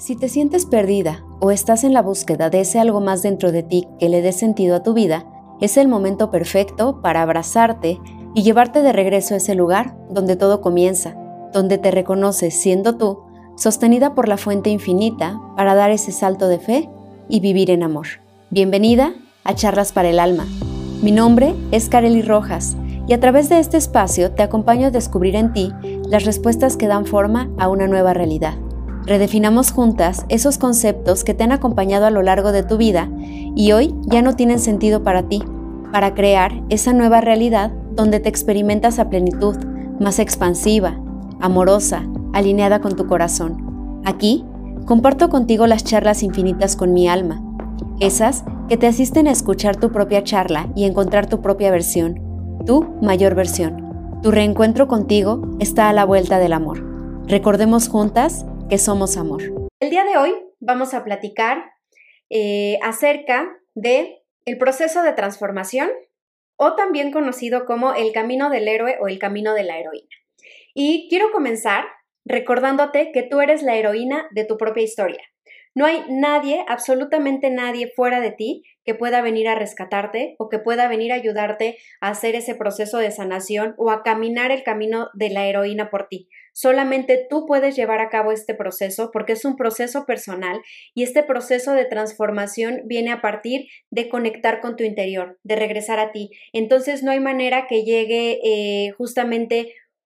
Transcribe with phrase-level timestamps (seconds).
[0.00, 3.62] Si te sientes perdida o estás en la búsqueda de ese algo más dentro de
[3.62, 5.26] ti que le dé sentido a tu vida,
[5.60, 8.00] es el momento perfecto para abrazarte
[8.34, 11.16] y llevarte de regreso a ese lugar donde todo comienza,
[11.52, 13.24] donde te reconoces siendo tú,
[13.58, 16.88] sostenida por la fuente infinita para dar ese salto de fe
[17.28, 18.06] y vivir en amor.
[18.48, 19.12] Bienvenida
[19.44, 20.46] a Charlas para el Alma.
[21.02, 22.74] Mi nombre es Kareli Rojas
[23.06, 25.70] y a través de este espacio te acompaño a descubrir en ti
[26.08, 28.54] las respuestas que dan forma a una nueva realidad
[29.06, 33.08] Redefinamos juntas esos conceptos que te han acompañado a lo largo de tu vida
[33.56, 35.42] y hoy ya no tienen sentido para ti,
[35.92, 39.56] para crear esa nueva realidad donde te experimentas a plenitud,
[39.98, 41.00] más expansiva,
[41.40, 44.00] amorosa, alineada con tu corazón.
[44.04, 44.44] Aquí
[44.84, 47.42] comparto contigo las charlas infinitas con mi alma,
[48.00, 52.20] esas que te asisten a escuchar tu propia charla y encontrar tu propia versión,
[52.66, 54.20] tu mayor versión.
[54.22, 56.84] Tu reencuentro contigo está a la vuelta del amor.
[57.26, 59.42] Recordemos juntas que somos amor.
[59.80, 61.72] El día de hoy vamos a platicar
[62.30, 65.90] eh, acerca de el proceso de transformación
[66.56, 70.08] o también conocido como el camino del héroe o el camino de la heroína.
[70.72, 71.84] Y quiero comenzar
[72.24, 75.22] recordándote que tú eres la heroína de tu propia historia.
[75.74, 80.60] No hay nadie, absolutamente nadie fuera de ti que pueda venir a rescatarte o que
[80.60, 85.08] pueda venir a ayudarte a hacer ese proceso de sanación o a caminar el camino
[85.14, 86.28] de la heroína por ti.
[86.60, 90.60] Solamente tú puedes llevar a cabo este proceso porque es un proceso personal
[90.94, 95.98] y este proceso de transformación viene a partir de conectar con tu interior, de regresar
[95.98, 96.28] a ti.
[96.52, 99.72] Entonces no hay manera que llegue eh, justamente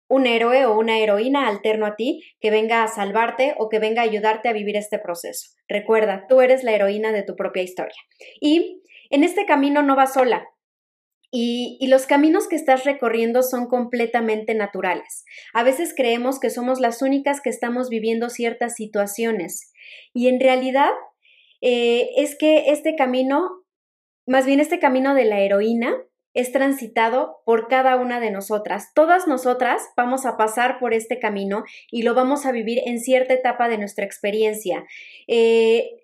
[0.06, 4.02] un héroe o una heroína alterno a ti que venga a salvarte o que venga
[4.02, 5.48] a ayudarte a vivir este proceso.
[5.66, 7.96] Recuerda, tú eres la heroína de tu propia historia.
[8.38, 10.46] Y en este camino no vas sola.
[11.36, 15.24] Y, los caminos que estás recorriendo son completamente naturales.
[15.52, 19.72] A veces creemos que somos las únicas que estamos viviendo ciertas situaciones.
[20.12, 20.92] Y en realidad
[21.60, 23.64] eh, es que este camino,
[24.28, 25.96] más bien este camino de la heroína,
[26.34, 28.92] es transitado por cada una de nosotras.
[28.94, 33.34] Todas nosotras vamos a pasar por este camino y lo vamos a vivir en cierta
[33.34, 34.84] etapa de nuestra experiencia.
[35.26, 36.03] Eh,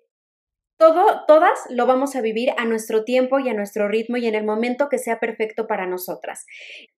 [0.81, 4.33] todo, todas lo vamos a vivir a nuestro tiempo y a nuestro ritmo y en
[4.33, 6.47] el momento que sea perfecto para nosotras.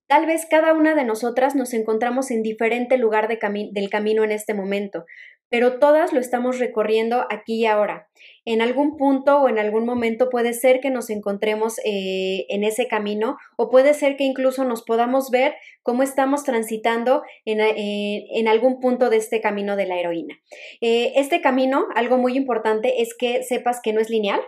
[0.08, 4.54] Tal vez cada una de nosotras nos encontramos en diferente lugar del camino en este
[4.54, 5.06] momento,
[5.54, 8.08] pero todas lo estamos recorriendo aquí y ahora.
[8.44, 12.88] En algún punto o en algún momento puede ser que nos encontremos eh, en ese
[12.88, 15.54] camino o puede ser que incluso nos podamos ver
[15.84, 20.40] cómo estamos transitando en, eh, algún punto de este camino de la heroína.
[20.82, 24.42] Eh, este camino, algo muy importante es que sepas que no es lineal,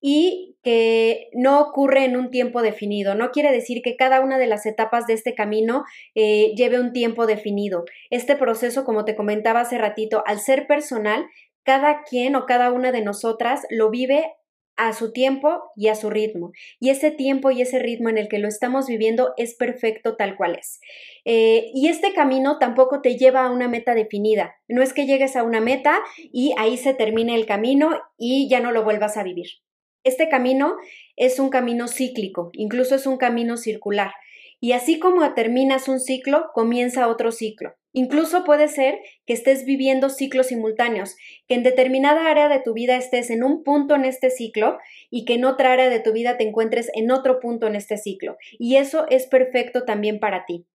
[0.00, 3.14] y que no ocurre en un tiempo definido.
[3.14, 5.84] No quiere decir que cada una de las etapas de este camino
[6.14, 7.84] eh, lleve un tiempo definido.
[8.10, 11.26] Este proceso, como te comentaba hace ratito, al ser personal,
[11.62, 14.32] cada quien o cada una de nosotras lo vive
[14.76, 16.52] a su tiempo y a su ritmo.
[16.78, 20.36] Y ese tiempo y ese ritmo en el que lo estamos viviendo es perfecto tal
[20.36, 20.80] cual es.
[21.24, 24.56] Eh, y este camino tampoco te lleva a una meta definida.
[24.68, 25.98] No es que llegues a una meta
[26.32, 29.46] y ahí se termine el camino y ya no lo vuelvas a vivir.
[30.06, 30.76] Este camino
[31.16, 34.12] es un camino cíclico, incluso es un camino circular.
[34.60, 37.74] Y así como terminas un ciclo, comienza otro ciclo.
[37.92, 41.16] Incluso puede ser que estés viviendo ciclos simultáneos,
[41.48, 44.78] que en determinada área de tu vida estés en un punto en este ciclo
[45.10, 47.96] y que en otra área de tu vida te encuentres en otro punto en este
[47.96, 48.36] ciclo.
[48.60, 50.66] Y eso es perfecto también para ti.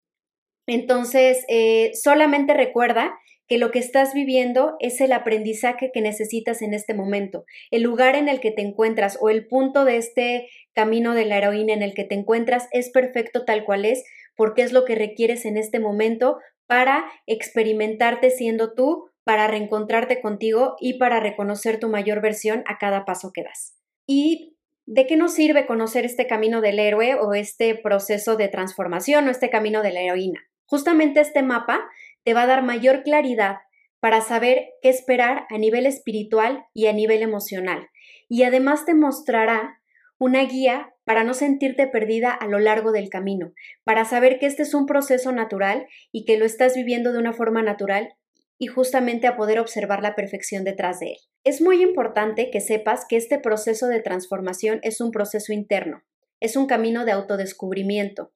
[0.68, 3.14] Entonces, eh, solamente recuerda
[3.48, 8.16] que lo que estás viviendo es el aprendizaje que necesitas en este momento, el lugar
[8.16, 11.84] en el que te encuentras o el punto de este camino de la heroína en
[11.84, 14.04] el que te encuentras es perfecto tal cual es,
[14.36, 16.38] porque es lo que requieres en este momento
[16.68, 23.06] para experimentarte siendo tú, para reencontrarte contigo y para reconocer tu mayor versión a cada
[23.06, 23.76] paso que das.
[24.08, 29.28] ¿Y de qué nos sirve conocer este camino del héroe o este proceso de transformación
[29.28, 30.40] o este camino de la heroína?
[30.66, 31.90] Justamente este mapa
[32.24, 33.58] te va a dar mayor claridad
[34.00, 37.90] para saber qué esperar a nivel espiritual y a nivel emocional.
[38.28, 39.82] Y además te mostrará
[40.18, 43.54] una guía para no sentirte perdida a lo largo del camino,
[43.84, 47.34] para saber que este es un proceso natural y que lo estás viviendo de una
[47.34, 48.14] forma natural
[48.58, 51.18] y justamente a poder observar la perfección detrás de él.
[51.44, 56.04] Es muy importante que sepas que este proceso de transformación es un proceso interno,
[56.40, 58.32] es un camino de autodescubrimiento,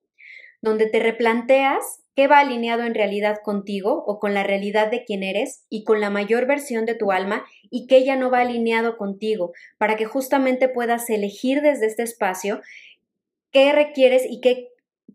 [0.62, 5.23] donde te replanteas qué va alineado en realidad contigo o con la realidad de quién
[5.23, 8.97] eres y con la mayor versión de tu alma y qué ya no va alineado
[8.97, 12.62] contigo, para que justamente puedas elegir desde este espacio
[13.51, 14.69] qué requieres y qué,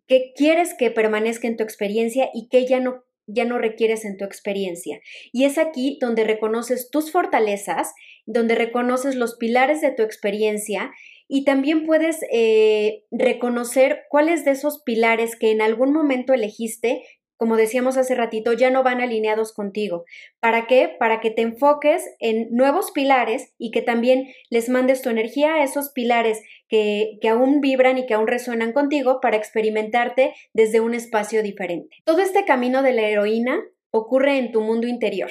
[0.06, 4.16] qué quieres que permanezca en tu experiencia y qué ya no ya no requieres en
[4.16, 5.00] tu experiencia.
[5.32, 7.92] Y es aquí donde reconoces tus fortalezas,
[8.26, 10.90] donde reconoces los pilares de tu experiencia
[11.32, 17.04] y también puedes eh, reconocer cuáles de esos pilares que en algún momento elegiste
[17.36, 20.04] como decíamos hace ratito, ya no van alineados contigo.
[20.40, 20.94] ¿Para qué?
[20.98, 25.64] Para que te enfoques en nuevos pilares y que también les mandes tu energía a
[25.64, 30.92] esos pilares que, que, aún vibran y que aún resuenan contigo para experimentarte desde un
[30.92, 31.96] espacio diferente.
[32.04, 33.58] Todo este camino de la heroína
[33.90, 35.30] ocurre en tu mundo interior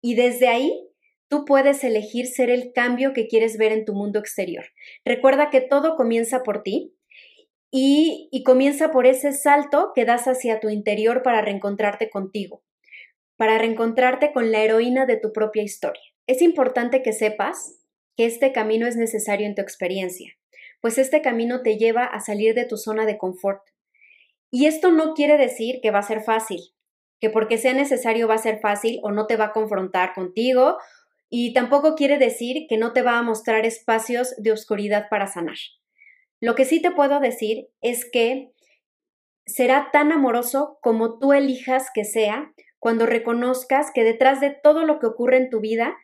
[0.00, 0.88] y desde ahí
[1.28, 4.66] tú puedes elegir ser el cambio que quieres ver en tu mundo exterior.
[5.04, 6.94] Recuerda que todo comienza por ti
[7.76, 12.62] y, comienza por ese salto que das hacia tu interior para reencontrarte contigo,
[13.36, 16.02] para reencontrarte con la heroína de tu propia historia.
[16.28, 17.80] Es importante que sepas
[18.16, 20.34] que este camino es necesario en tu experiencia,
[20.80, 23.62] pues este camino te lleva a salir de tu zona de confort.
[24.52, 26.60] Y esto no quiere decir que va a ser fácil,
[27.20, 30.76] que porque sea necesario va a ser fácil o no te va a confrontar contigo,
[31.36, 35.56] y tampoco quiere decir que no te va a mostrar espacios de oscuridad para sanar.
[36.40, 38.52] Lo que sí te puedo decir es que
[39.44, 45.00] será tan amoroso como tú elijas que sea cuando reconozcas que detrás de todo lo
[45.00, 45.96] que ocurre en tu vida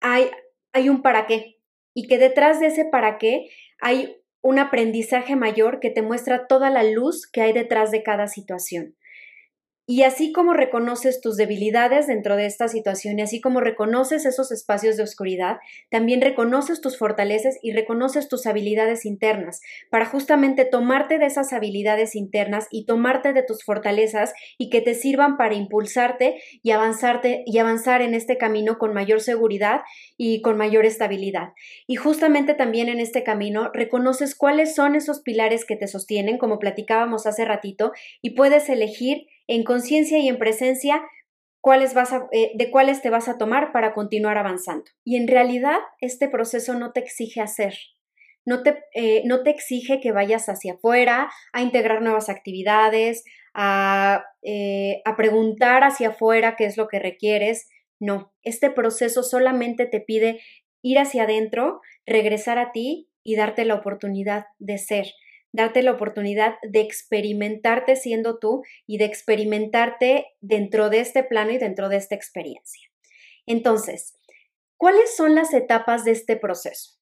[0.00, 0.28] hay,
[0.74, 1.56] hay un para qué
[1.94, 3.48] y que detrás de ese para qué
[3.80, 8.28] hay un aprendizaje mayor que te muestra toda la luz que hay detrás de cada
[8.28, 8.94] situación.
[9.88, 14.50] Y así como reconoces tus debilidades dentro de esta situación y así como reconoces esos
[14.50, 15.58] espacios de oscuridad,
[15.90, 22.16] también reconoces tus fortalezas y reconoces tus habilidades internas para justamente tomarte de esas habilidades
[22.16, 27.58] internas y tomarte de tus fortalezas y que te sirvan para impulsarte y avanzarte y
[27.58, 29.82] avanzar en este camino con mayor seguridad
[30.16, 31.52] y con mayor estabilidad.
[31.86, 36.58] Y justamente también en este camino reconoces cuáles son esos pilares que te sostienen, como
[36.58, 41.02] platicábamos hace ratito, y puedes elegir en conciencia y en presencia
[41.60, 44.84] cuáles vas eh, de cuáles te vas a tomar para continuar avanzando.
[45.04, 47.74] Y en realidad este proceso no te exige hacer,
[48.44, 54.24] no te, eh, no te exige que vayas hacia afuera a integrar nuevas actividades, a,
[54.42, 57.68] eh, a preguntar hacia afuera qué es lo que requieres.
[57.98, 60.40] No, este proceso solamente te pide
[60.82, 65.06] ir hacia adentro, regresar a ti y darte la oportunidad de ser,
[65.56, 71.58] darte la oportunidad de experimentarte siendo tú y de experimentarte dentro de este plano y
[71.58, 72.88] dentro de esta experiencia.
[73.46, 74.16] Entonces,
[74.76, 76.92] ¿cuáles son las etapas de este proceso?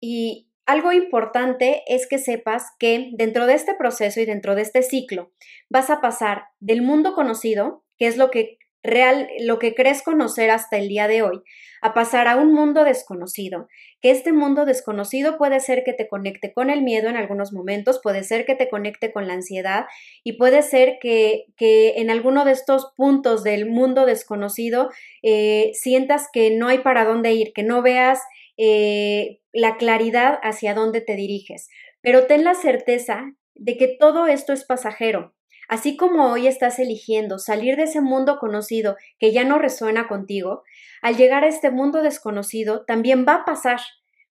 [0.00, 4.82] Y algo importante es que sepas que dentro de este proceso y dentro de este
[4.82, 5.32] ciclo
[5.70, 10.50] vas a pasar del mundo conocido, que es lo que real, lo que crees conocer
[10.50, 11.42] hasta el día de hoy,
[11.82, 13.68] a pasar a un mundo desconocido,
[14.00, 18.00] que este mundo desconocido puede ser que te conecte con el miedo en algunos momentos,
[18.02, 19.86] puede ser que te conecte con la ansiedad
[20.24, 24.90] y puede ser que, que en alguno de estos puntos del mundo desconocido
[25.22, 28.20] eh, sientas que no hay para dónde ir, que no veas
[28.56, 31.68] eh, la claridad hacia dónde te diriges.
[32.00, 35.35] Pero ten la certeza de que todo esto es pasajero,
[35.68, 40.62] Así como hoy estás eligiendo salir de ese mundo conocido que ya no resuena contigo,
[41.02, 43.80] al llegar a este mundo desconocido también va a pasar,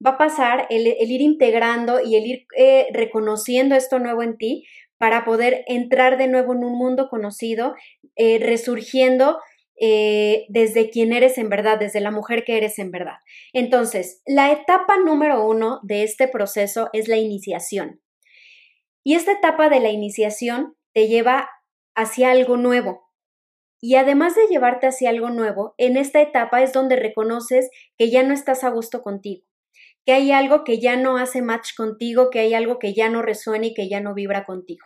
[0.04, 4.64] va a pasar el, ir integrando y el ir eh, reconociendo esto nuevo en ti
[4.96, 7.74] para poder entrar de nuevo en un mundo conocido,
[8.16, 9.38] eh, resurgiendo
[9.80, 13.18] eh, desde quien eres en verdad, desde la mujer que eres en verdad.
[13.52, 18.00] Entonces, la etapa número uno de este proceso es la iniciación.
[19.04, 21.48] Y esta etapa de la iniciación te lleva
[21.94, 23.08] hacia algo nuevo.
[23.80, 28.24] Y además de llevarte hacia algo nuevo, en esta etapa es donde reconoces que ya
[28.24, 29.46] no estás a gusto contigo,
[30.04, 33.22] que hay algo que ya no hace match contigo, que hay algo que ya no
[33.22, 34.84] resuena y que ya no vibra contigo.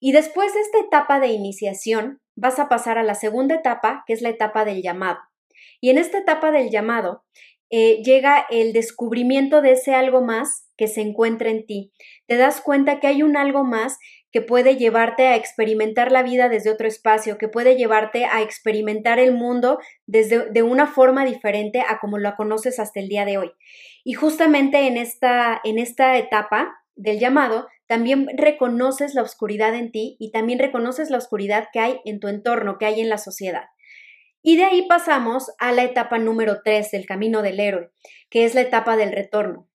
[0.00, 4.14] Y después de esta etapa de iniciación, vas a pasar a la segunda etapa, que
[4.14, 5.20] es la etapa del llamado.
[5.80, 7.22] Y en esta etapa del llamado
[7.70, 11.92] eh, llega el descubrimiento de ese algo más que se encuentra en ti.
[12.26, 13.98] Te das cuenta que hay un algo más
[14.30, 19.18] que puede llevarte a experimentar la vida desde otro espacio, que puede llevarte a experimentar
[19.18, 23.38] el mundo desde de una forma diferente a como lo conoces hasta el día de
[23.38, 23.52] hoy.
[24.04, 30.16] Y justamente en esta, en esta etapa del llamado, también reconoces la oscuridad en ti
[30.18, 33.64] y también reconoces la oscuridad que hay en tu entorno, que hay en la sociedad.
[34.42, 37.90] Y de ahí pasamos a la etapa número 3 del camino del héroe,
[38.30, 39.68] que es la etapa del retorno.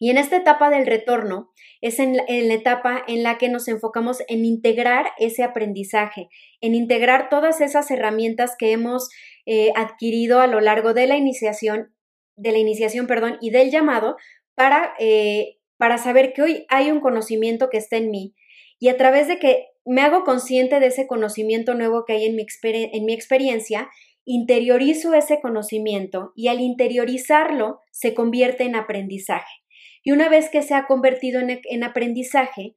[0.00, 1.50] Y en esta etapa del retorno
[1.80, 6.28] es en la, etapa en la que nos enfocamos en integrar ese aprendizaje,
[6.60, 9.08] en integrar todas esas herramientas que hemos
[9.46, 11.94] eh, adquirido a lo largo de la iniciación,
[12.36, 14.16] de la iniciación, perdón, y del llamado
[14.54, 18.34] para, eh, para saber que hoy hay un conocimiento que está en mí
[18.78, 22.36] y a través de que me hago consciente de ese conocimiento nuevo que hay en
[22.36, 23.88] mi, en mi experiencia,
[24.24, 29.62] interiorizo ese conocimiento y al interiorizarlo se convierte en aprendizaje.
[30.08, 32.74] Y una vez que se ha convertido en, aprendizaje,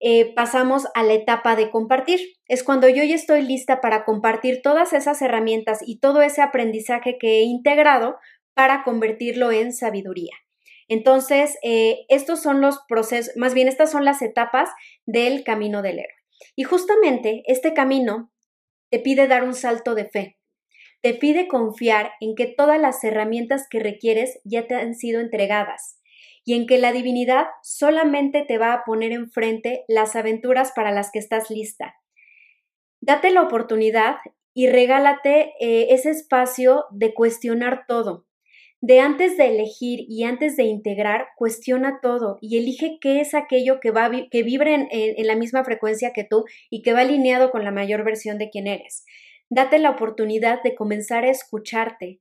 [0.00, 2.20] eh, pasamos a la etapa de compartir.
[2.48, 7.18] Es cuando yo ya estoy lista para compartir todas esas herramientas y todo ese aprendizaje
[7.18, 8.16] que he integrado
[8.54, 10.32] para convertirlo en sabiduría.
[10.88, 14.70] Entonces, eh, estos son los procesos, más bien estas son las etapas
[15.04, 16.14] del camino del héroe.
[16.56, 18.32] Y justamente este camino
[18.88, 20.38] te pide dar un salto de fe,
[21.02, 26.00] te pide confiar en que todas las herramientas que requieres ya te han sido entregadas
[26.44, 31.10] y en que la divinidad solamente te va a poner enfrente las aventuras para las
[31.10, 31.96] que estás lista.
[33.00, 34.16] Date la oportunidad
[34.52, 38.26] y regálate eh, ese espacio de cuestionar todo,
[38.80, 43.80] de antes de elegir y antes de integrar, cuestiona todo y elige qué es aquello
[43.80, 47.50] que, va, que vibre en, en la misma frecuencia que tú y que va alineado
[47.50, 49.06] con la mayor versión de quien eres.
[49.48, 52.20] Date la oportunidad de comenzar a escucharte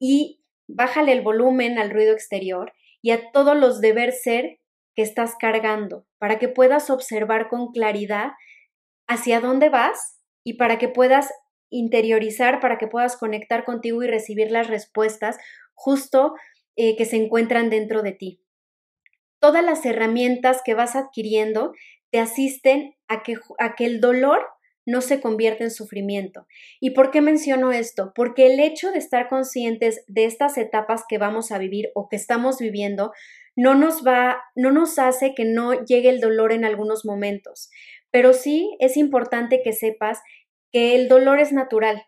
[0.00, 2.72] y bájale el volumen al ruido exterior
[3.02, 4.58] y a todos los deber ser
[4.94, 8.32] que estás cargando para que puedas observar con claridad
[9.06, 11.32] hacia dónde vas y para que puedas
[11.70, 15.38] interiorizar, para que puedas conectar contigo y recibir las respuestas
[15.74, 16.34] justo
[16.76, 18.42] eh, que se encuentran dentro de ti.
[19.40, 21.72] Todas las herramientas que vas adquiriendo
[22.10, 24.46] te asisten a que, a que el dolor
[24.86, 26.46] no se convierta en sufrimiento.
[26.80, 28.12] ¿Y por qué menciono esto?
[28.14, 32.16] Porque el hecho de estar conscientes de estas etapas que vamos a vivir o que
[32.16, 33.12] estamos viviendo
[33.56, 37.70] no nos va, no nos hace que no llegue el dolor en algunos momentos.
[38.10, 40.20] Pero sí es importante que sepas
[40.72, 42.02] que el dolor es natural,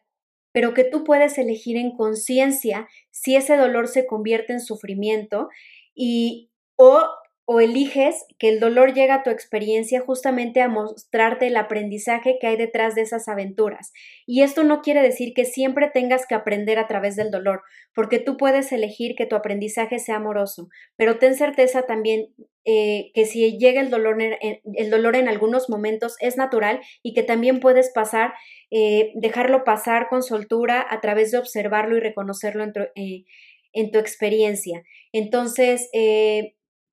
[0.53, 5.49] pero que tú puedes elegir en conciencia si ese dolor se convierte en sufrimiento
[5.95, 7.07] y o
[7.45, 12.47] o eliges que el dolor llegue a tu experiencia justamente a mostrarte el aprendizaje que
[12.47, 13.93] hay detrás de esas aventuras.
[14.27, 17.63] Y esto no quiere decir que siempre tengas que aprender a través del dolor,
[17.95, 22.29] porque tú puedes elegir que tu aprendizaje sea amoroso, pero ten certeza también
[22.65, 27.13] eh, que si llega el dolor en, el dolor en algunos momentos es natural y
[27.13, 28.35] que también puedes pasar,
[28.71, 33.25] eh, dejarlo pasar con soltura a través de observarlo y reconocerlo en tu, eh,
[33.73, 34.85] en tu experiencia.
[35.13, 35.91] Entonces,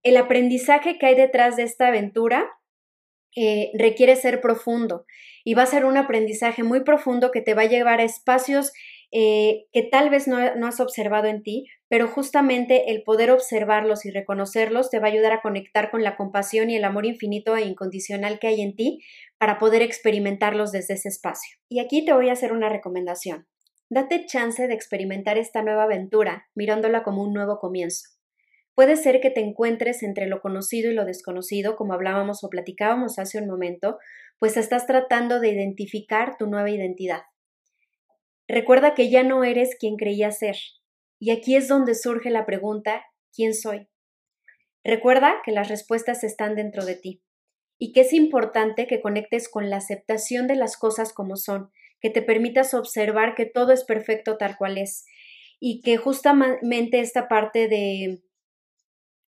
[0.04, 2.50] el aprendizaje que hay detrás de esta aventura
[3.36, 5.06] eh, requiere ser profundo
[5.44, 8.72] y va a ser un aprendizaje muy profundo que te va a llevar a espacios
[9.12, 14.06] eh, que tal vez no, no, has observado en ti, pero justamente el poder observarlos
[14.06, 17.56] y reconocerlos te va a ayudar a conectar con la compasión y el amor infinito
[17.56, 19.00] e incondicional que hay en ti
[19.40, 21.58] para poder experimentarlos desde ese espacio.
[21.70, 23.48] Y aquí te voy a hacer una recomendación.
[23.90, 28.19] Date chance de experimentar esta nueva aventura mirándola como un nuevo comienzo.
[28.80, 33.20] Puede ser que te encuentres entre lo conocido y lo desconocido, como hablábamos o platicábamos
[33.20, 34.00] hace un momento,
[34.38, 37.24] pues estás tratando de identificar tu nueva identidad.
[38.48, 40.56] Recuerda que ya no eres quien creías ser.
[41.20, 43.04] Y aquí es donde surge la pregunta,
[43.36, 43.90] ¿quién soy?
[44.86, 47.22] Recuerda que las respuestas están dentro de ti
[47.80, 51.70] y que es importante que conectes con la aceptación de las cosas como son,
[52.00, 55.06] que te permitas observar que todo es perfecto tal cual es
[55.60, 58.22] y que justamente esta parte de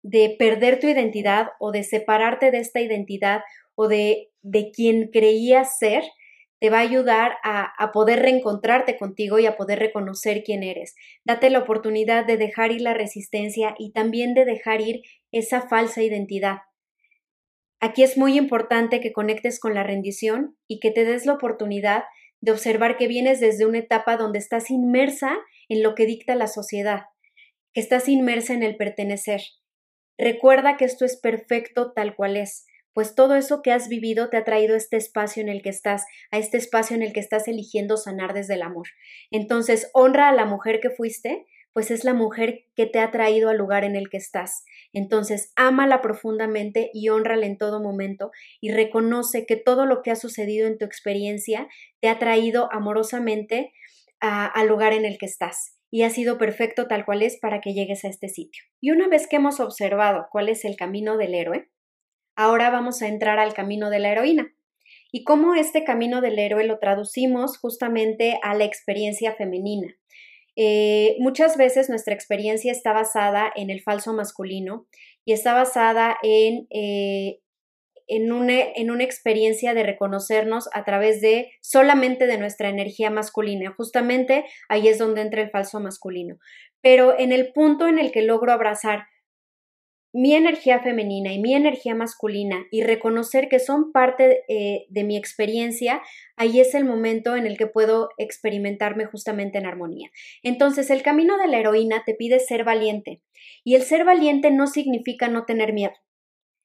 [0.02, 3.42] de perder tu identidad o de separarte de esta identidad
[3.74, 6.04] o de, de quien creías ser,
[6.58, 10.94] te va a ayudar a, a, poder reencontrarte contigo y a poder reconocer quién eres.
[11.24, 15.02] Date la oportunidad de dejar ir la resistencia y también de dejar ir
[15.32, 16.58] esa falsa identidad.
[17.80, 22.04] Aquí es muy importante que conectes con la rendición y que te des la oportunidad
[22.42, 25.38] de observar que vienes desde una etapa donde estás inmersa
[25.70, 27.04] en lo que dicta la sociedad,
[27.72, 29.40] que estás inmersa en el pertenecer
[30.20, 34.36] Recuerda que esto es perfecto tal cual es, pues todo eso que has vivido te
[34.36, 37.20] ha traído a este espacio en el que estás, a este espacio en el que
[37.20, 38.88] estás eligiendo sanar desde el amor.
[39.30, 43.48] Entonces, honra a la mujer que fuiste, pues es la mujer que te ha traído
[43.48, 44.62] al lugar en el que estás.
[44.92, 50.16] Entonces, ámala profundamente y honrala en todo momento y reconoce que todo lo que ha
[50.16, 51.66] sucedido en tu experiencia
[52.00, 53.72] te ha traído amorosamente
[54.20, 57.74] al lugar en el que estás y ha sido perfecto tal cual es para que
[57.74, 58.62] llegues a este sitio.
[58.80, 61.68] Y una vez que hemos observado cuál es el camino del héroe,
[62.36, 64.54] ahora vamos a entrar al camino de la heroína.
[65.12, 69.96] Y cómo este camino del héroe lo traducimos justamente a la experiencia femenina.
[70.56, 74.86] Eh, muchas veces nuestra experiencia está basada en el falso masculino
[75.24, 77.40] y está basada en eh,
[78.10, 83.72] en una, en una experiencia de reconocernos a través de solamente de nuestra energía masculina.
[83.76, 86.36] Justamente ahí es donde entra el falso masculino.
[86.82, 89.04] Pero en el punto en el que logro abrazar
[90.12, 95.16] mi energía femenina y mi energía masculina y reconocer que son parte eh, de mi
[95.16, 96.02] experiencia,
[96.36, 100.10] ahí es el momento en el que puedo experimentarme justamente en armonía.
[100.42, 103.22] Entonces, el camino de la heroína te pide ser valiente
[103.62, 105.94] y el ser valiente no significa no tener miedo,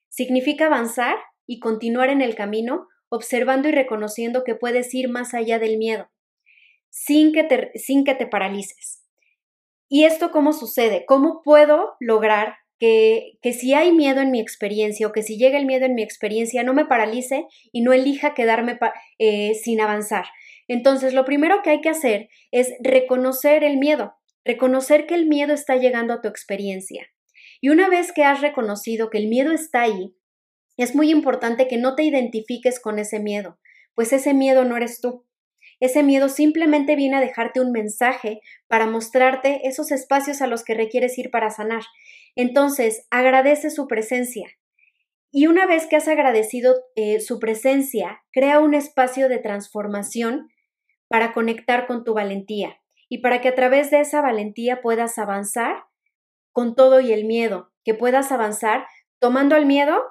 [0.10, 5.60] significa avanzar y continuar en el camino observando y reconociendo que puedes ir más allá
[5.60, 6.10] del miedo,
[6.90, 9.04] sin que te, sin que te paralices.
[9.88, 11.06] ¿Y esto cómo sucede?
[11.06, 15.66] ¿Cómo puedo lograr que, si hay miedo en mi experiencia o que si llega el
[15.66, 18.78] miedo en mi experiencia no me paralice y no elija quedarme
[19.20, 20.25] eh, sin avanzar.
[20.68, 25.54] Entonces, lo primero que hay que hacer es reconocer el miedo, reconocer que el miedo
[25.54, 27.08] está llegando a tu experiencia.
[27.62, 30.16] Y una vez que has reconocido que el miedo está ahí,
[30.84, 33.58] es muy importante que no te identifiques con ese miedo,
[33.94, 35.25] pues ese miedo no eres tú.
[35.79, 40.74] Ese miedo simplemente viene a dejarte un mensaje para mostrarte esos espacios a los que
[40.74, 41.84] requieres ir para sanar.
[42.36, 44.48] Entonces, agradece su presencia.
[45.32, 50.50] Y una vez que has agradecido eh, su presencia, crea un espacio de transformación
[51.10, 52.79] para conectar con tu valentía
[53.10, 55.84] y para que a través de esa valentía puedas avanzar
[56.53, 58.88] con todo y el miedo, que puedas avanzar
[59.20, 60.01] tomando el miedo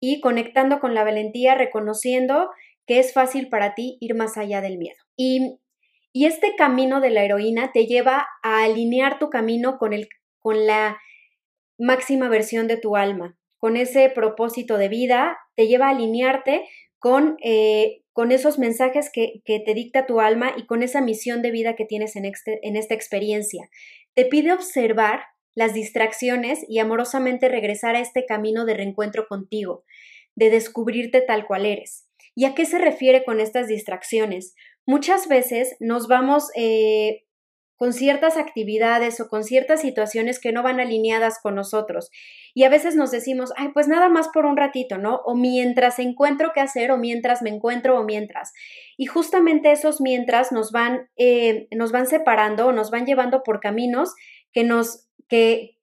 [0.00, 2.50] y conectando con la valentía, reconociendo
[2.86, 4.98] que es fácil para ti ir más allá del miedo.
[5.16, 5.58] Y,
[6.12, 10.66] y este camino de la heroína te lleva a alinear tu camino con, el, con
[10.66, 10.98] la
[11.78, 17.36] máxima versión de tu alma, con ese propósito de vida, te lleva a alinearte con,
[17.42, 21.50] eh, con esos mensajes que, que, te dicta tu alma y con esa misión de
[21.50, 23.68] vida que tienes en, en esta experiencia.
[24.14, 25.24] Te pide observar
[25.56, 29.84] las distracciones y amorosamente regresar a este camino de reencuentro contigo,
[30.36, 32.06] de descubrirte tal cual eres.
[32.36, 34.54] ¿Y a qué se refiere con estas distracciones?
[34.84, 37.24] Muchas veces nos vamos eh,
[37.76, 42.10] con ciertas actividades o con ciertas situaciones que no van alineadas con nosotros.
[42.54, 45.16] Y a veces nos decimos, ay, pues nada más por un ratito, ¿no?
[45.24, 48.52] O mientras encuentro qué hacer, o mientras me encuentro, o mientras.
[48.96, 53.60] Y justamente esos mientras nos van, eh, nos van separando o nos van llevando por
[53.60, 54.14] caminos
[54.52, 55.76] que nos, que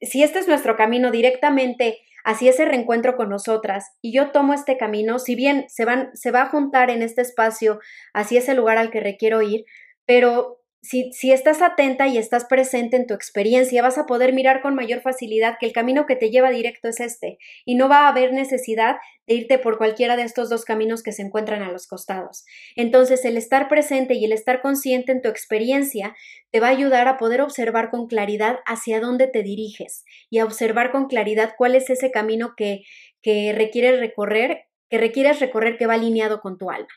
[0.00, 4.76] si este es nuestro camino directamente hacia ese reencuentro con nosotras y yo tomo este
[4.76, 7.80] camino, si bien se, van, se va a juntar en este espacio
[8.12, 9.64] hacia ese lugar al que requiero ir,
[10.06, 14.74] pero si, estás atenta y estás presente en tu experiencia, vas a poder mirar con
[14.74, 18.08] mayor facilidad que el camino que te lleva directo es este y no va a
[18.08, 21.86] haber necesidad de irte por cualquiera de estos dos caminos que se encuentran a los
[21.86, 22.46] costados.
[22.76, 26.16] Entonces, el estar presente y el estar consciente en tu experiencia
[26.50, 30.44] te va a ayudar a poder observar con claridad hacia dónde te diriges y a
[30.44, 32.84] observar con claridad cuál es ese camino que,
[33.20, 36.88] que requieres recorrer, que requieres recorrer que va alineado con tu alma.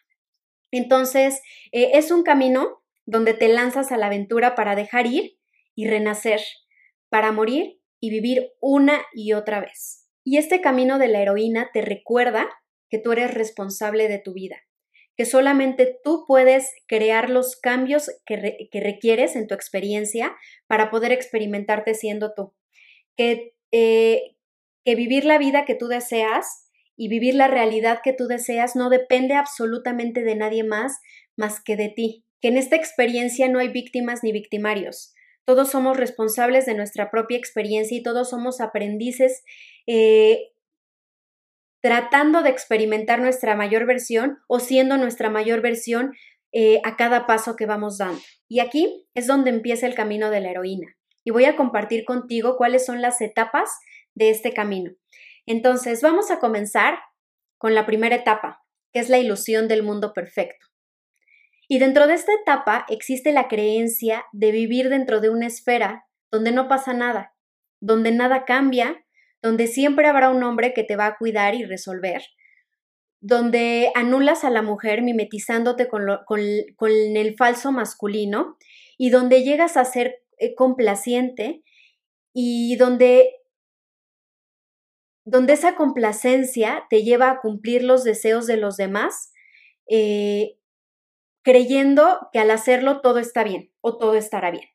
[0.71, 1.41] Entonces,
[1.71, 5.37] eh, es un camino donde te lanzas a la aventura para dejar ir
[5.75, 6.41] y renacer,
[7.09, 10.09] para morir y vivir una y otra vez.
[10.23, 12.49] Y este camino de la heroína te recuerda
[12.89, 14.57] que tú eres responsable de tu vida,
[15.17, 20.35] que solamente tú puedes crear los cambios que, requieres en tu experiencia
[20.67, 22.53] para poder experimentarte siendo tú,
[23.17, 24.35] que, eh,
[24.85, 28.89] que vivir la vida que tú deseas y vivir la realidad que tú deseas no
[28.89, 30.99] depende absolutamente de nadie más
[31.35, 35.13] más que de ti, que en esta experiencia no hay víctimas ni victimarios.
[35.45, 39.45] Todos somos responsables de nuestra propia experiencia y todos somos aprendices
[39.87, 40.51] eh,
[41.81, 46.11] tratando de experimentar nuestra mayor versión o siendo nuestra mayor versión
[46.51, 48.19] eh, a cada paso que vamos dando.
[48.49, 50.97] Y aquí es donde empieza el camino de la heroína.
[51.23, 53.69] Y voy a compartir contigo cuáles son las etapas
[54.15, 54.91] de este camino.
[55.45, 56.99] Entonces, vamos a comenzar
[57.57, 60.72] con la primera etapa, que es la ilusión del mundo perfecto.
[61.73, 66.51] Y dentro de esta etapa existe la creencia de vivir dentro de una esfera donde
[66.51, 67.33] no pasa nada,
[67.79, 69.03] donde nada cambia,
[69.41, 72.21] donde siempre habrá un hombre que te va a cuidar y resolver,
[73.21, 76.07] donde anulas a la mujer mimetizándote con,
[76.37, 78.55] el falso masculino
[78.95, 81.63] y donde llegas a ser eh, complaciente
[82.33, 83.31] y donde,
[85.25, 89.31] donde esa complacencia te lleva a cumplir los deseos de los demás
[89.89, 90.59] eh,
[91.43, 94.65] creyendo que al hacerlo todo está bien o todo estará bien.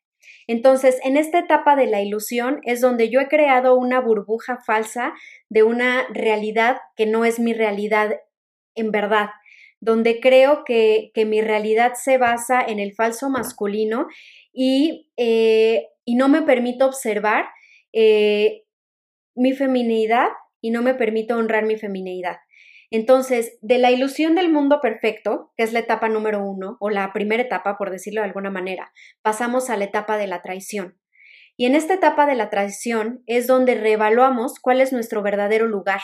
[0.47, 5.13] Entonces, en esta etapa de la ilusión es donde yo he creado una burbuja falsa
[5.49, 8.19] de una realidad que no es mi realidad
[8.73, 9.29] en verdad,
[9.79, 14.07] donde creo que, mi realidad se basa en el falso masculino
[14.51, 17.45] y, eh, y no me permito observar
[17.93, 18.63] eh,
[19.35, 20.29] mi feminidad
[20.61, 22.37] y no me permito honrar mi feminidad.
[22.91, 27.13] Entonces, de la ilusión del mundo perfecto, que es la etapa número uno, o la
[27.13, 30.97] primera etapa, por decirlo de alguna manera, pasamos a la etapa de la traición.
[31.55, 36.01] Y en esta etapa de la traición es donde reevaluamos cuál es nuestro verdadero lugar.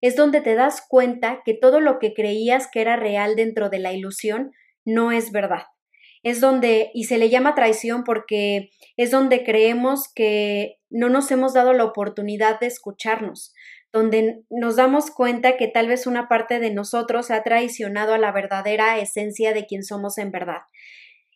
[0.00, 3.78] Es donde te das cuenta que todo lo que creías que era real dentro de
[3.78, 4.52] la ilusión
[4.84, 5.64] no es verdad.
[6.22, 11.54] Es donde, y se le llama traición porque es donde creemos que no nos hemos
[11.54, 13.54] dado la oportunidad de escucharnos,
[13.98, 18.32] donde nos damos cuenta que tal vez una parte de nosotros ha traicionado a la
[18.32, 20.62] verdadera esencia de quien somos en verdad.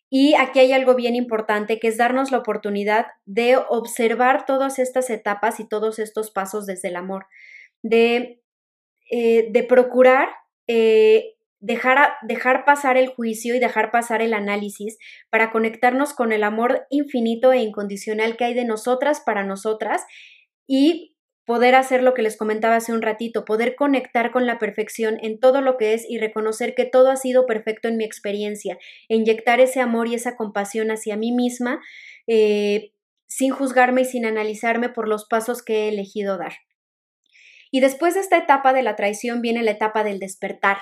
[0.09, 5.09] Y aquí hay algo bien importante que es darnos la oportunidad de observar todas estas
[5.09, 7.25] etapas y todos estos pasos desde el amor,
[7.81, 8.41] de,
[9.11, 10.29] eh, de procurar
[10.67, 14.97] eh, dejar, dejar pasar el juicio y dejar pasar el análisis
[15.29, 20.03] para conectarnos con el amor infinito e incondicional que hay de nosotras para nosotras
[20.67, 21.12] y
[21.45, 25.39] poder hacer lo que les comentaba hace un ratito, poder conectar con la perfección en
[25.39, 28.77] todo lo que es y reconocer que todo ha sido perfecto en mi experiencia,
[29.07, 31.81] inyectar ese amor y esa compasión hacia mí misma
[32.27, 32.91] eh,
[33.27, 36.53] sin juzgarme y sin analizarme por los pasos que he elegido dar.
[37.71, 40.77] Y después de esta etapa de la traición viene la etapa del despertar.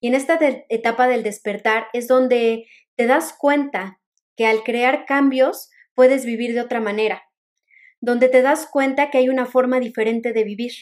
[0.00, 0.38] Y en esta
[0.68, 4.00] etapa del despertar es donde te das cuenta
[4.36, 7.22] que al crear cambios puedes vivir de otra manera,
[8.02, 10.72] donde te das cuenta que hay una forma diferente de vivir.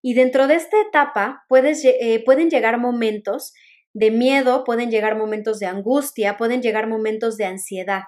[0.00, 3.52] Y dentro de esta etapa eh, pueden llegar momentos
[3.92, 8.02] de miedo, pueden llegar momentos de angustia, pueden llegar momentos de ansiedad.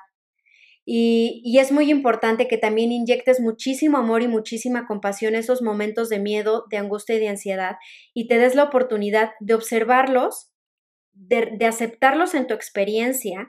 [0.85, 6.09] Y, es muy importante que también inyectes muchísimo amor y muchísima compasión en esos momentos
[6.09, 7.77] de miedo, de angustia y de ansiedad
[8.15, 10.53] y te des la oportunidad de observarlos,
[11.15, 13.49] de aceptarlos en tu experiencia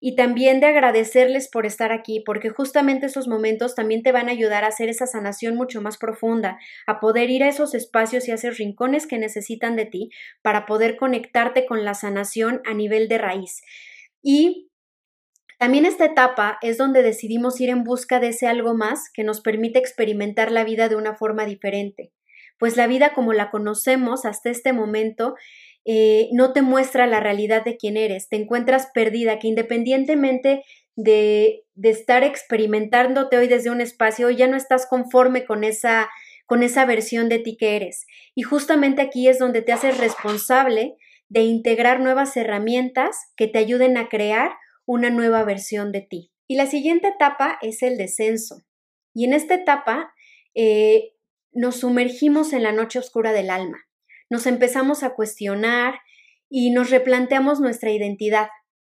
[0.00, 4.32] y también de agradecerles por estar aquí, porque justamente esos momentos también te van a
[4.32, 8.30] ayudar a hacer esa sanación mucho más profunda, a poder ir a esos espacios y
[8.30, 10.10] a esos rincones que necesitan de ti
[10.42, 13.62] para poder conectarte con la sanación a nivel de raíz.
[14.22, 14.68] Y
[15.58, 19.40] también esta etapa es donde decidimos ir en busca de ese algo más que nos
[19.40, 22.12] permite experimentar la vida de una forma diferente,
[22.58, 25.34] pues la vida como la conocemos hasta este momento
[25.90, 30.62] eh, no te muestra la realidad de quién eres, te encuentras perdida, que independientemente
[30.96, 36.10] de, estar experimentándote hoy desde un espacio, ya no estás conforme con esa,
[36.44, 38.04] con esa versión de ti que eres.
[38.34, 40.94] Y justamente aquí es donde te haces responsable
[41.30, 44.50] de integrar nuevas herramientas que te ayuden a crear
[44.84, 46.32] una nueva versión de ti.
[46.46, 48.62] Y la siguiente etapa es el descenso.
[49.14, 50.12] Y en esta etapa
[50.54, 51.14] eh,
[51.50, 53.87] nos sumergimos en la noche oscura del alma
[54.30, 56.00] nos empezamos a cuestionar
[56.48, 58.48] y nos replanteamos nuestra identidad.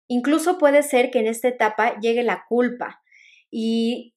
[0.07, 3.01] Incluso puede ser que en esta etapa llegue la culpa
[3.49, 4.13] y,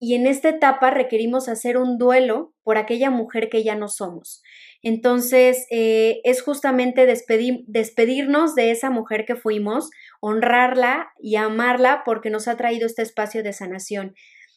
[0.00, 4.42] y en esta etapa requerimos hacer un duelo por aquella mujer que ya no somos.
[4.82, 12.46] Entonces, eh, es justamente despedirnos de esa mujer que fuimos, honrarla y amarla porque nos
[12.46, 14.14] ha traído este espacio de sanación.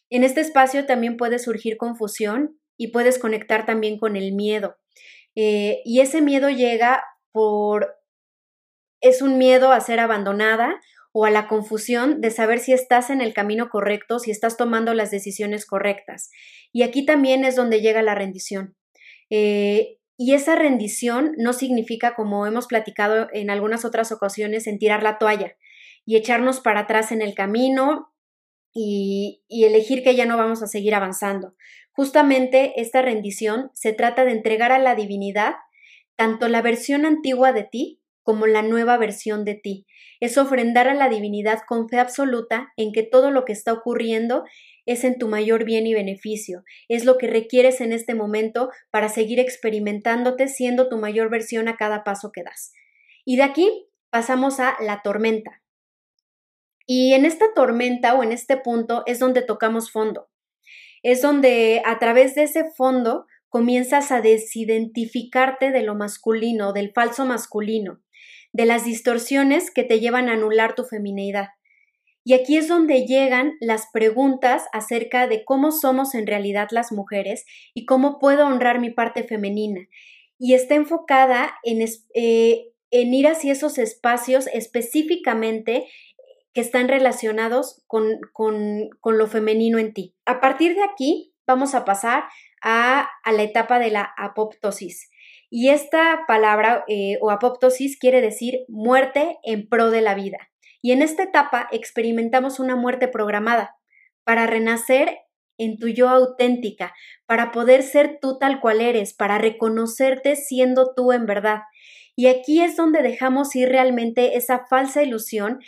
[0.10, 4.78] En este espacio también puede surgir confusión y puedes conectar también con el miedo.
[5.36, 7.96] Eh, y ese miedo llega por,
[9.02, 10.80] es un miedo a ser abandonada
[11.12, 14.94] o a la confusión de saber si estás en el camino correcto, si estás tomando
[14.94, 16.30] las decisiones correctas.
[16.72, 18.76] Y aquí también es donde llega la rendición.
[19.30, 25.02] Eh, y esa rendición no significa, como hemos platicado en algunas otras ocasiones, en tirar
[25.02, 25.56] la toalla
[26.06, 28.09] y echarnos para atrás en el camino
[28.74, 31.56] y, elegir que ya no vamos a seguir avanzando.
[31.92, 35.56] Justamente esta rendición se trata de entregar a la divinidad
[36.16, 39.88] tanto la versión antigua de ti como la nueva versión de ti.
[40.20, 44.44] Es ofrendar a la divinidad con fe absoluta en que todo lo que está ocurriendo
[44.86, 49.08] es en tu mayor bien y beneficio, es lo que requieres en este momento para
[49.08, 52.74] seguir experimentándote siendo tu mayor versión a cada paso que das.
[53.24, 55.62] Y de aquí pasamos a la tormenta.
[56.92, 60.30] Y en esta tormenta o en este punto es donde tocamos fondo
[61.04, 67.26] es donde a través de ese fondo comienzas a desidentificarte de lo masculino, del falso
[67.26, 68.02] masculino,
[68.52, 71.50] de las distorsiones que te llevan a anular tu femineidad.
[72.24, 77.46] Y aquí es donde llegan las preguntas acerca de cómo somos en realidad las mujeres
[77.74, 79.88] y cómo puedo honrar mi parte femenina.
[80.38, 85.88] Y está enfocada en, eh, en ir hacia esos espacios específicamente
[86.60, 90.16] están relacionados con, con, lo femenino en ti.
[90.26, 92.24] A partir de aquí, vamos a pasar
[92.62, 95.10] a, a la etapa de la apoptosis.
[95.50, 100.38] Y esta palabra eh, o apoptosis quiere decir muerte en pro de la vida.
[100.82, 103.76] Y en esta etapa experimentamos una muerte programada
[104.24, 105.18] para renacer
[105.58, 106.94] en tu yo auténtica,
[107.26, 111.62] para poder ser tú tal cual eres, para reconocerte siendo tú en verdad.
[112.16, 115.60] Y aquí es donde dejamos ir realmente esa falsa ilusión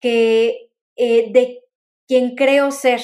[0.00, 1.60] que eh, de
[2.06, 3.00] quien creo ser.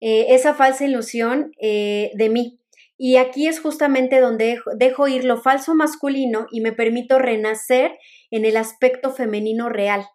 [0.00, 2.60] eh, esa falsa ilusión eh, de mí.
[2.98, 7.98] Y aquí es justamente donde dejo, ir lo falso masculino y me permito renacer
[8.30, 10.06] en el aspecto femenino real.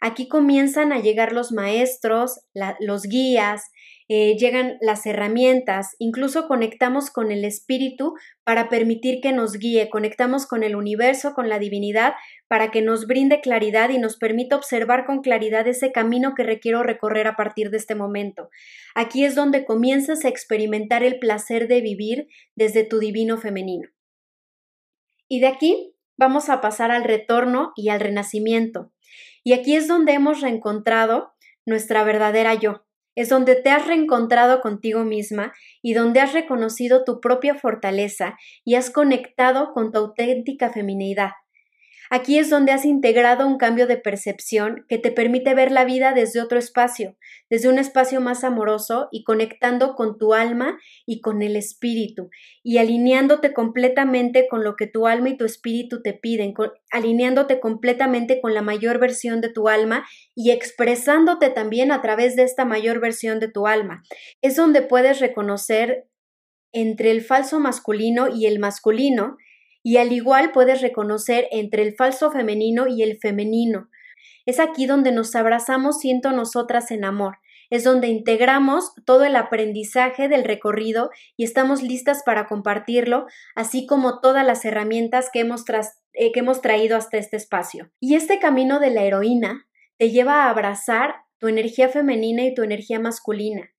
[0.00, 2.40] Aquí comienzan a llegar los maestros,
[2.80, 3.62] los guías,
[4.08, 8.14] eh, llegan las herramientas, incluso conectamos con el espíritu
[8.44, 12.14] para permitir que nos guíe, conectamos con el universo, con la divinidad,
[12.46, 16.84] para que nos brinde claridad y nos permita observar con claridad ese camino que requiero
[16.84, 18.48] recorrer a partir de este momento.
[18.94, 23.88] Aquí es donde comienzas a experimentar el placer de vivir desde tu divino femenino.
[25.28, 28.92] Y de aquí vamos a pasar al retorno y al renacimiento.
[29.42, 31.32] Y aquí es donde hemos reencontrado
[31.64, 32.85] nuestra verdadera yo,
[33.16, 35.52] es donde te has reencontrado contigo misma
[35.82, 41.30] y donde has reconocido tu propia fortaleza y has conectado con tu auténtica feminidad.
[42.10, 46.12] Aquí es donde has integrado un cambio de percepción que te permite ver la vida
[46.12, 47.16] desde otro espacio,
[47.50, 52.30] desde un espacio más amoroso y conectando con tu alma y con el espíritu
[52.62, 56.54] y alineándote completamente con lo que tu alma y tu espíritu te piden,
[56.90, 62.44] alineándote completamente con la mayor versión de tu alma y expresándote también a través de
[62.44, 64.02] esta mayor versión de tu alma.
[64.42, 66.08] Es donde puedes reconocer
[66.72, 69.36] entre el falso masculino y el masculino
[69.86, 73.88] y al igual puedes reconocer entre el falso femenino y el femenino.
[74.44, 77.38] Es aquí donde nos abrazamos siendo nosotras en amor.
[77.70, 84.18] Es donde integramos todo el aprendizaje del recorrido y estamos listas para compartirlo, así como
[84.18, 85.62] todas las herramientas que hemos,
[86.14, 87.92] eh, que hemos traído hasta este espacio.
[88.00, 89.68] Y este camino de la heroína
[89.98, 93.70] te lleva a abrazar tu energía femenina y tu energía masculina,